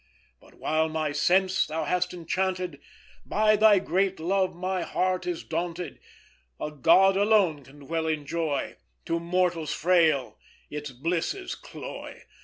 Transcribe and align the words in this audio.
But 0.39 0.55
while 0.55 0.89
my 0.89 1.11
sense 1.11 1.67
thou 1.67 1.83
hast 1.83 2.11
enchanted, 2.11 2.81
By 3.23 3.55
thy 3.55 3.77
great 3.77 4.19
love 4.19 4.55
my 4.55 4.81
heart 4.81 5.27
is 5.27 5.43
daunted: 5.43 5.99
A 6.59 6.71
god 6.71 7.15
alone 7.15 7.63
can 7.63 7.81
dwell 7.81 8.07
in 8.07 8.25
joy, 8.25 8.77
To 9.05 9.19
mortals 9.19 9.73
frail, 9.75 10.39
its 10.71 10.89
blisses 10.89 11.53
cloy. 11.53 12.23